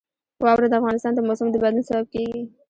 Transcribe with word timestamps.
واوره 0.43 0.67
د 0.69 0.73
افغانستان 0.79 1.13
د 1.15 1.19
موسم 1.27 1.47
د 1.51 1.55
بدلون 1.63 1.83
سبب 1.89 2.05
کېږي. 2.13 2.41